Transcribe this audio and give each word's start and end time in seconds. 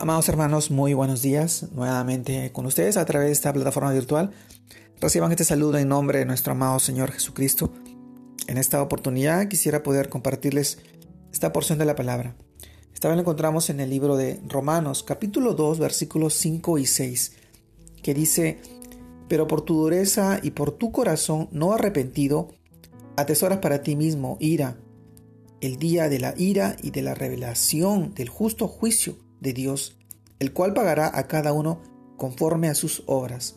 Amados 0.00 0.30
hermanos, 0.30 0.70
muy 0.70 0.94
buenos 0.94 1.20
días 1.20 1.66
nuevamente 1.72 2.50
con 2.52 2.64
ustedes 2.64 2.96
a 2.96 3.04
través 3.04 3.28
de 3.28 3.32
esta 3.32 3.52
plataforma 3.52 3.92
virtual. 3.92 4.30
Reciban 4.98 5.30
este 5.30 5.44
saludo 5.44 5.76
en 5.76 5.90
nombre 5.90 6.20
de 6.20 6.24
nuestro 6.24 6.52
amado 6.52 6.78
Señor 6.78 7.12
Jesucristo. 7.12 7.70
En 8.46 8.56
esta 8.56 8.80
oportunidad 8.80 9.46
quisiera 9.48 9.82
poder 9.82 10.08
compartirles 10.08 10.78
esta 11.34 11.52
porción 11.52 11.78
de 11.78 11.84
la 11.84 11.96
palabra. 11.96 12.34
Esta 12.94 13.08
vez 13.08 13.16
la 13.18 13.20
encontramos 13.20 13.68
en 13.68 13.78
el 13.78 13.90
libro 13.90 14.16
de 14.16 14.40
Romanos, 14.48 15.02
capítulo 15.02 15.52
2, 15.52 15.78
versículos 15.78 16.32
5 16.32 16.78
y 16.78 16.86
6, 16.86 17.32
que 18.02 18.14
dice, 18.14 18.58
Pero 19.28 19.46
por 19.46 19.60
tu 19.60 19.82
dureza 19.82 20.40
y 20.42 20.52
por 20.52 20.70
tu 20.70 20.92
corazón 20.92 21.50
no 21.52 21.74
arrepentido, 21.74 22.48
atesoras 23.18 23.58
para 23.58 23.82
ti 23.82 23.96
mismo 23.96 24.38
ira, 24.40 24.78
el 25.60 25.76
día 25.76 26.08
de 26.08 26.20
la 26.20 26.32
ira 26.38 26.76
y 26.82 26.90
de 26.90 27.02
la 27.02 27.14
revelación 27.14 28.14
del 28.14 28.30
justo 28.30 28.66
juicio 28.66 29.18
de 29.40 29.52
Dios, 29.52 29.96
el 30.38 30.52
cual 30.52 30.74
pagará 30.74 31.10
a 31.12 31.26
cada 31.26 31.52
uno 31.52 31.80
conforme 32.16 32.68
a 32.68 32.74
sus 32.74 33.02
obras. 33.06 33.56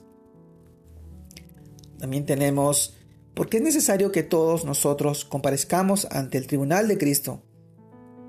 También 2.00 2.26
tenemos, 2.26 2.96
porque 3.34 3.58
es 3.58 3.64
necesario 3.64 4.12
que 4.12 4.24
todos 4.24 4.66
nosotros 4.66 5.26
comparezcamos 5.26 6.06
ante 6.12 6.38
el 6.38 6.48
tribunal 6.48 6.88
de 6.88 6.98
Cristo, 6.98 7.44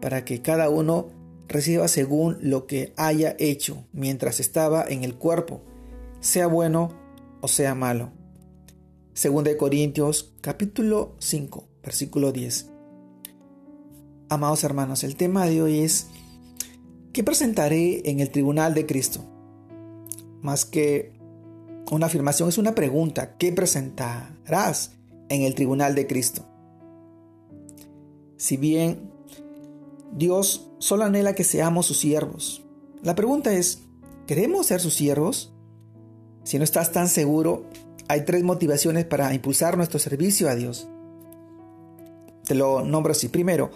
para 0.01 0.25
que 0.25 0.43
cada 0.43 0.69
uno 0.69 1.11
reciba 1.49 1.89
según 1.89 2.39
lo 2.41 2.67
que 2.67 2.93
haya 2.97 3.37
hecho 3.39 3.87
mientras 3.93 4.41
estaba 4.41 4.85
en 4.87 5.05
el 5.05 5.15
cuerpo, 5.15 5.63
sea 6.21 6.47
bueno 6.47 6.93
o 7.41 7.49
sea 7.49 7.75
malo. 7.75 8.13
Según 9.13 9.45
de 9.45 9.57
Corintios 9.57 10.35
capítulo 10.41 11.15
5, 11.19 11.69
versículo 11.83 12.33
10. 12.33 12.71
Amados 14.29 14.65
hermanos, 14.65 15.05
el 15.05 15.17
tema 15.17 15.47
de 15.47 15.63
hoy 15.63 15.81
es 15.81 16.09
¿qué 17.15 17.23
presentaré 17.23 18.11
en 18.11 18.19
el 18.21 18.31
tribunal 18.31 18.75
de 18.75 18.85
Cristo? 18.85 19.25
Más 20.43 20.67
que 20.67 21.15
una 21.91 22.07
afirmación, 22.07 22.49
es 22.49 22.59
una 22.59 22.75
pregunta. 22.75 23.37
¿Qué 23.39 23.53
presentarás 23.53 24.93
en 25.29 25.43
el 25.43 25.55
tribunal 25.55 25.95
de 25.95 26.07
Cristo? 26.09 26.45
Si 28.37 28.57
bien 28.57 29.13
Dios 30.13 30.69
solo 30.81 31.05
anhela 31.05 31.37
que 31.37 31.45
seamos 31.45 31.87
sus 31.87 31.99
siervos, 31.99 32.63
la 33.03 33.15
pregunta 33.15 33.55
es, 33.55 33.83
¿queremos 34.27 34.67
ser 34.67 34.81
sus 34.81 34.95
siervos? 34.95 35.55
Si 36.43 36.59
no 36.59 36.65
estás 36.65 36.91
tan 36.91 37.09
seguro, 37.09 37.65
hay 38.09 38.25
tres 38.25 38.43
motivaciones 38.43 39.05
para 39.05 39.33
impulsar 39.33 39.77
nuestro 39.77 40.01
servicio 40.01 40.49
a 40.49 40.57
Dios. 40.57 40.89
Te 42.45 42.57
lo 42.57 42.85
nombro 42.85 43.13
así. 43.13 43.29
Primero, 43.29 43.71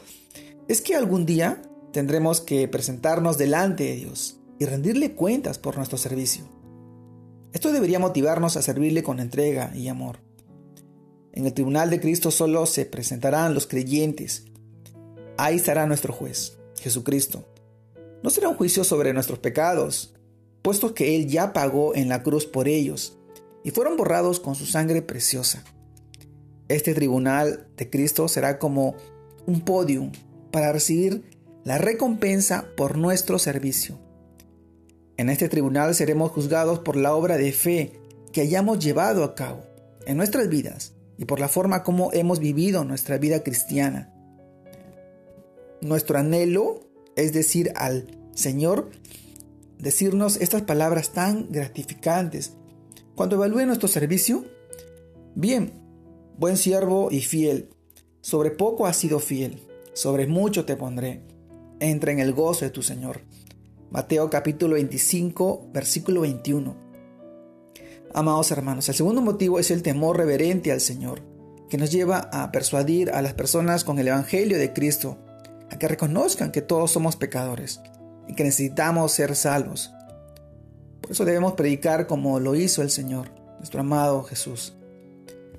es 0.67 0.83
que 0.83 0.97
algún 0.97 1.25
día 1.25 1.62
tendremos 1.92 2.41
que 2.41 2.69
presentarnos 2.69 3.39
delante 3.39 3.84
de 3.84 3.97
Dios 3.97 4.39
y 4.58 4.64
rendirle 4.64 5.14
cuentas 5.14 5.58
por 5.58 5.77
nuestro 5.77 5.98
servicio. 5.98 6.45
Esto 7.53 7.72
debería 7.72 7.98
motivarnos 7.98 8.56
a 8.56 8.62
servirle 8.62 9.03
con 9.03 9.20
entrega 9.20 9.72
y 9.75 9.89
amor. 9.89 10.20
En 11.33 11.47
el 11.47 11.55
tribunal 11.55 11.91
de 11.91 12.00
Cristo 12.00 12.30
solo 12.30 12.67
se 12.67 12.84
presentarán 12.84 13.55
los 13.55 13.67
creyentes. 13.67 14.45
Ahí 15.36 15.56
estará 15.56 15.86
nuestro 15.86 16.12
juez, 16.12 16.58
Jesucristo. 16.80 17.47
No 18.23 18.30
será 18.30 18.48
un 18.48 18.56
juicio 18.56 18.84
sobre 18.84 19.12
nuestros 19.12 19.39
pecados, 19.39 20.14
puesto 20.62 20.95
que 20.95 21.17
Él 21.17 21.28
ya 21.28 21.52
pagó 21.52 21.95
en 21.95 22.08
la 22.08 22.23
cruz 22.23 22.45
por 22.45 22.69
ellos 22.69 23.17
y 23.62 23.70
fueron 23.70 23.97
borrados 23.97 24.41
con 24.41 24.55
su 24.55 24.67
sangre 24.67 25.02
preciosa. 25.02 25.64
Este 26.69 26.92
tribunal 26.95 27.69
de 27.77 27.89
Cristo 27.89 28.28
será 28.28 28.58
como 28.58 28.97
un 29.47 29.61
podium 29.61 30.12
para 30.50 30.73
recibir 30.73 31.38
la 31.69 31.77
recompensa 31.77 32.64
por 32.78 32.97
nuestro 32.97 33.38
servicio. 33.38 33.98
En 35.19 35.28
este 35.28 35.50
tribunal 35.50 35.94
seremos 35.94 36.30
juzgados 36.30 36.78
por 36.78 36.97
la 36.97 37.14
obra 37.14 37.36
de 37.36 37.52
fe 37.52 37.92
que 38.33 38.41
hayamos 38.41 38.78
llevado 38.78 39.22
a 39.22 39.34
cabo 39.34 39.64
en 40.06 40.16
nuestras 40.16 40.48
vidas 40.48 40.95
y 41.18 41.27
por 41.27 41.40
la 41.40 41.48
forma 41.48 41.83
como 41.83 42.11
hemos 42.14 42.39
vivido 42.39 42.84
nuestra 42.84 43.18
vida 43.18 43.42
cristiana. 43.42 44.11
Nuestro 45.83 46.17
anhelo 46.17 46.89
es 47.17 47.34
decir 47.34 47.70
al 47.77 48.18
Señor, 48.34 48.89
decirnos 49.78 50.39
estas 50.39 50.62
palabras 50.62 51.12
tan 51.12 51.52
gratificantes. 51.52 52.55
Cuando 53.14 53.36
evalúe 53.36 53.67
nuestro 53.67 53.89
servicio, 53.89 54.46
bien, 55.34 55.74
buen 56.39 56.57
siervo 56.57 57.11
y 57.11 57.20
fiel, 57.20 57.68
sobre 58.23 58.52
poco 58.52 58.86
has 58.86 58.96
sido 58.96 59.18
fiel, 59.18 59.62
sobre 59.92 60.27
mucho 60.27 60.64
te 60.64 60.74
pondré. 60.74 61.36
Entra 61.80 62.11
en 62.11 62.18
el 62.18 62.33
gozo 62.33 62.64
de 62.64 62.72
tu 62.72 62.83
Señor. 62.83 63.20
Mateo 63.90 64.28
capítulo 64.30 64.74
25, 64.74 65.68
versículo 65.72 66.22
21. 66.22 66.77
Amados 68.12 68.50
hermanos, 68.50 68.89
el 68.89 68.96
segundo 68.96 69.20
motivo 69.20 69.61
es 69.61 69.70
el 69.70 69.84
temor 69.84 70.16
reverente 70.16 70.72
al 70.72 70.80
Señor, 70.80 71.22
que 71.70 71.78
nos 71.78 71.92
lleva 71.92 72.30
a 72.33 72.50
persuadir 72.50 73.12
a 73.12 73.22
las 73.22 73.34
personas 73.34 73.84
con 73.84 74.00
el 74.00 74.08
Evangelio 74.08 74.58
de 74.58 74.72
Cristo, 74.72 75.18
a 75.70 75.78
que 75.78 75.86
reconozcan 75.86 76.50
que 76.50 76.62
todos 76.62 76.90
somos 76.90 77.14
pecadores 77.14 77.80
y 78.27 78.34
que 78.34 78.42
necesitamos 78.42 79.12
ser 79.12 79.36
salvos. 79.36 79.92
Por 81.00 81.12
eso 81.12 81.24
debemos 81.24 81.52
predicar 81.52 82.08
como 82.08 82.40
lo 82.40 82.56
hizo 82.56 82.83
el 82.83 82.90
Señor, 82.90 83.30
nuestro 83.58 83.83
amado 83.83 84.24
Jesús, 84.24 84.74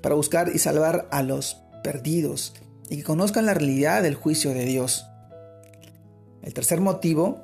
para 0.02 0.16
buscar 0.16 0.50
y 0.54 0.58
salvar 0.58 1.08
a 1.12 1.22
los 1.22 1.62
perdidos 1.82 2.52
y 2.90 2.98
que 2.98 3.04
conozcan 3.04 3.46
la 3.46 3.54
realidad 3.54 4.02
del 4.02 4.16
juicio 4.16 4.52
de 4.52 4.66
Dios. 4.66 5.06
El 6.42 6.54
tercer 6.54 6.80
motivo 6.80 7.40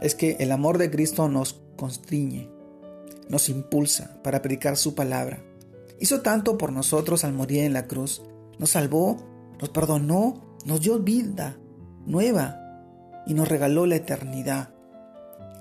es 0.00 0.14
que 0.14 0.36
el 0.40 0.52
amor 0.52 0.78
de 0.78 0.90
Cristo 0.90 1.28
nos 1.28 1.60
constriñe, 1.76 2.50
nos 3.28 3.48
impulsa 3.48 4.20
para 4.22 4.42
predicar 4.42 4.76
su 4.76 4.94
palabra. 4.94 5.42
Hizo 6.00 6.22
tanto 6.22 6.58
por 6.58 6.72
nosotros 6.72 7.24
al 7.24 7.32
morir 7.32 7.60
en 7.60 7.72
la 7.72 7.86
cruz, 7.86 8.22
nos 8.58 8.70
salvó, 8.70 9.16
nos 9.60 9.68
perdonó, 9.68 10.58
nos 10.64 10.80
dio 10.80 10.98
vida 10.98 11.56
nueva 12.06 12.58
y 13.26 13.34
nos 13.34 13.48
regaló 13.48 13.86
la 13.86 13.96
eternidad. 13.96 14.70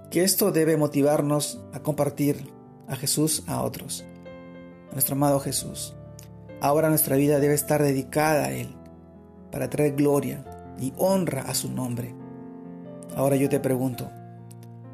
Que 0.09 0.24
esto 0.24 0.52
debe 0.52 0.78
motivarnos 0.78 1.62
a 1.74 1.81
compartir 1.81 2.50
a 2.88 2.96
Jesús 2.96 3.44
a 3.47 3.62
otros, 3.62 4.03
nuestro 4.91 5.16
amado 5.16 5.40
Jesús. 5.40 5.96
Ahora 6.59 6.90
nuestra 6.90 7.16
vida 7.16 7.40
debe 7.40 7.53
estar 7.53 7.81
dedicada 7.81 8.46
a 8.46 8.52
Él 8.52 8.75
para 9.52 9.70
traer 9.70 9.96
gloria 9.96 10.44
y 10.80 10.94
honra 10.97 11.44
a 11.44 11.53
su 11.53 11.72
nombre. 11.72 12.21
Ahora 13.16 13.35
yo 13.35 13.49
te 13.49 13.59
pregunto, 13.59 14.09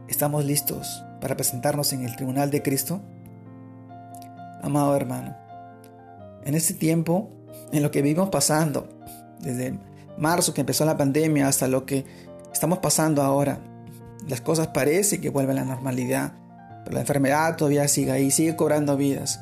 ¿estamos 0.08 0.44
listos 0.44 1.04
para 1.22 1.36
presentarnos 1.36 1.94
en 1.94 2.04
el 2.04 2.16
tribunal 2.16 2.50
de 2.50 2.64
Cristo? 2.64 3.02
Amado 4.64 4.96
hermano, 4.96 5.36
en 6.44 6.56
este 6.56 6.74
tiempo, 6.74 7.30
en 7.72 7.84
lo 7.84 7.92
que 7.92 8.02
vivimos 8.02 8.30
pasando, 8.30 8.90
desde 9.40 9.78
marzo 10.18 10.54
que 10.54 10.62
empezó 10.62 10.84
la 10.84 10.98
pandemia 10.98 11.48
hasta 11.48 11.68
lo 11.68 11.86
que 11.86 12.06
estamos 12.52 12.80
pasando 12.80 13.22
ahora, 13.22 13.60
las 14.28 14.42
cosas 14.42 14.68
parecen 14.68 15.22
que 15.22 15.30
vuelven 15.30 15.60
a 15.60 15.62
la 15.62 15.68
normalidad, 15.68 16.34
pero 16.84 16.96
la 16.96 17.02
enfermedad 17.02 17.56
todavía 17.56 17.88
sigue 17.88 18.12
ahí, 18.12 18.32
sigue 18.32 18.56
cobrando 18.56 18.98
vidas. 18.98 19.42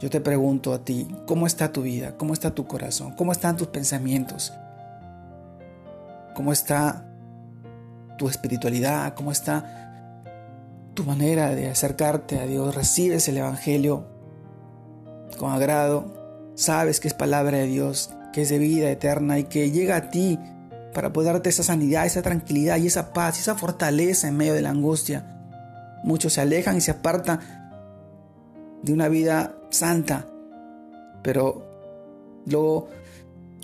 Yo 0.00 0.10
te 0.10 0.20
pregunto 0.20 0.72
a 0.74 0.84
ti, 0.84 1.08
¿cómo 1.26 1.46
está 1.46 1.72
tu 1.72 1.82
vida? 1.82 2.16
¿Cómo 2.16 2.32
está 2.32 2.54
tu 2.54 2.66
corazón? 2.66 3.14
¿Cómo 3.14 3.32
están 3.32 3.56
tus 3.56 3.68
pensamientos? 3.68 4.52
¿Cómo 6.34 6.52
está 6.52 7.07
tu 8.18 8.28
espiritualidad? 8.28 9.14
¿Cómo 9.14 9.32
está 9.32 10.24
tu 10.92 11.04
manera 11.04 11.54
de 11.54 11.70
acercarte 11.70 12.38
a 12.38 12.44
Dios? 12.44 12.74
¿Recibes 12.74 13.26
el 13.28 13.38
Evangelio 13.38 14.06
con 15.38 15.52
agrado? 15.52 16.52
¿Sabes 16.54 17.00
que 17.00 17.08
es 17.08 17.14
palabra 17.14 17.56
de 17.56 17.66
Dios, 17.66 18.10
que 18.34 18.42
es 18.42 18.50
de 18.50 18.58
vida 18.58 18.90
eterna 18.90 19.38
y 19.38 19.44
que 19.44 19.70
llega 19.70 19.96
a 19.96 20.10
ti 20.10 20.38
para 20.92 21.12
poder 21.12 21.32
darte 21.32 21.48
esa 21.48 21.62
sanidad, 21.62 22.04
esa 22.04 22.20
tranquilidad 22.20 22.76
y 22.76 22.88
esa 22.88 23.14
paz, 23.14 23.38
esa 23.38 23.54
fortaleza 23.54 24.28
en 24.28 24.36
medio 24.36 24.52
de 24.52 24.62
la 24.62 24.70
angustia? 24.70 25.24
Muchos 26.04 26.34
se 26.34 26.42
alejan 26.42 26.76
y 26.76 26.80
se 26.80 26.90
apartan 26.90 27.40
de 28.82 28.92
una 28.92 29.08
vida 29.08 29.54
santa, 29.70 30.26
pero 31.22 31.64
luego 32.46 32.88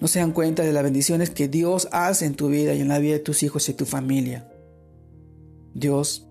no 0.01 0.09
se 0.09 0.19
dan 0.19 0.33
cuenta 0.33 0.63
de 0.63 0.73
las 0.73 0.83
bendiciones 0.83 1.31
que 1.31 1.49
Dios 1.49 1.89
hace 1.93 2.27
en 2.27 2.35
tu 2.35 2.49
vida 2.49 2.75
y 2.75 2.81
en 2.81 2.89
la 2.89 2.99
vida 2.99 3.15
de 3.15 3.21
tus 3.21 3.43
hijos 3.43 3.69
y 3.69 3.75
tu 3.75 3.87
familia. 3.87 4.49
Dios, 5.75 6.29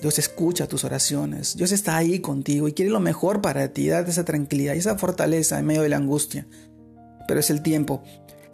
Dios 0.00 0.18
escucha 0.18 0.68
tus 0.68 0.84
oraciones, 0.84 1.56
Dios 1.56 1.72
está 1.72 1.96
ahí 1.96 2.20
contigo 2.20 2.68
y 2.68 2.72
quiere 2.72 2.90
lo 2.90 3.00
mejor 3.00 3.40
para 3.40 3.72
ti, 3.72 3.88
darte 3.88 4.10
esa 4.10 4.24
tranquilidad 4.24 4.74
y 4.74 4.78
esa 4.78 4.98
fortaleza 4.98 5.58
en 5.58 5.66
medio 5.66 5.82
de 5.82 5.88
la 5.88 5.96
angustia. 5.96 6.46
Pero 7.26 7.40
es 7.40 7.50
el 7.50 7.62
tiempo 7.62 8.02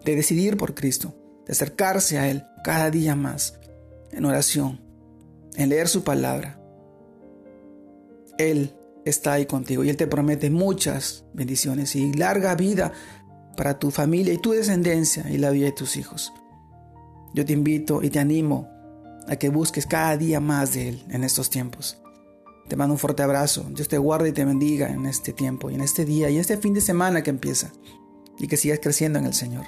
de 0.05 0.17
decidir 0.17 0.57
por 0.57 0.75
Cristo, 0.75 1.15
de 1.47 1.53
acercarse 1.53 2.19
a 2.19 2.29
Él 2.31 2.45
cada 2.63 2.91
día 2.91 3.17
más, 3.17 3.59
en 4.13 4.25
oración, 4.25 4.81
en 5.57 5.69
leer 5.69 5.89
su 5.89 6.05
palabra. 6.05 6.61
Él 8.39 8.73
está 9.05 9.35
ahí 9.35 9.47
contigo 9.47 9.85
y 9.85 9.91
Él 9.91 9.97
te 9.97 10.07
promete 10.07 10.51
muchas 10.51 11.25
bendiciones 11.35 11.97
y 11.97 12.13
larga 12.13 12.55
vida 12.55 12.93
para 13.61 13.79
tu 13.79 13.91
familia 13.91 14.33
y 14.33 14.39
tu 14.39 14.53
descendencia 14.53 15.29
y 15.29 15.37
la 15.37 15.51
vida 15.51 15.67
de 15.67 15.73
tus 15.73 15.99
hijos. 15.99 16.33
Yo 17.35 17.45
te 17.45 17.53
invito 17.53 18.03
y 18.03 18.09
te 18.09 18.19
animo 18.19 18.67
a 19.29 19.37
que 19.37 19.51
busques 19.51 19.85
cada 19.85 20.17
día 20.17 20.41
más 20.41 20.73
de 20.73 20.89
Él 20.89 21.05
en 21.11 21.25
estos 21.25 21.51
tiempos. 21.51 21.99
Te 22.69 22.77
mando 22.77 22.95
un 22.95 22.99
fuerte 22.99 23.23
abrazo. 23.23 23.67
Dios 23.69 23.87
te 23.87 23.99
guarde 23.99 24.31
y 24.31 24.33
te 24.33 24.47
bendiga 24.47 24.89
en 24.89 25.05
este 25.05 25.35
tiempo 25.35 25.69
y 25.69 25.75
en 25.75 25.83
este 25.83 26.07
día 26.07 26.31
y 26.31 26.39
este 26.39 26.57
fin 26.57 26.73
de 26.73 26.81
semana 26.81 27.23
que 27.23 27.29
empieza. 27.29 27.71
Y 28.39 28.47
que 28.47 28.57
sigas 28.57 28.81
creciendo 28.81 29.19
en 29.19 29.27
el 29.27 29.35
Señor. 29.35 29.67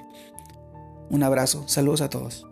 Un 1.11 1.23
abrazo. 1.23 1.69
Saludos 1.69 2.00
a 2.00 2.09
todos. 2.09 2.47